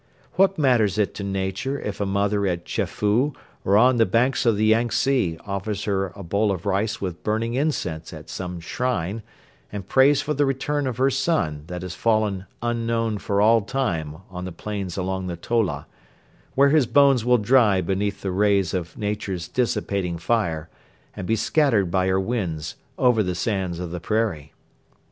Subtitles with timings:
[0.33, 4.57] What matters it to Nature if a mother at Chefoo or on the banks of
[4.57, 9.21] the Yangtse offers her bowl of rice with burning incense at some shrine
[9.71, 14.15] and prays for the return of her son that has fallen unknown for all time
[14.31, 15.85] on the plains along the Tola,
[16.55, 20.67] where his bones will dry beneath the rays of Nature's dissipating fire
[21.15, 24.51] and be scattered by her winds over the sands of the prairie?